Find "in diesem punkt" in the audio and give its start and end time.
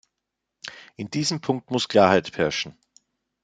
0.95-1.69